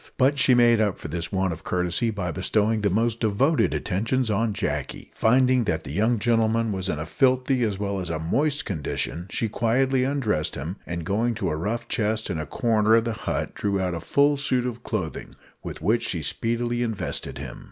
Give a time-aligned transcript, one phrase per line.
[0.17, 4.31] But she made up for this want of courtesy by bestowing the most devoted attentions
[4.31, 5.11] on Jacky.
[5.13, 9.27] Finding that that young gentleman was in a filthy as well as a moist condition,
[9.29, 13.13] she quietly undressed him, and going to a rough chest in a corner of the
[13.13, 17.59] hut drew out a full suit of clothing, with which she speedily invested him.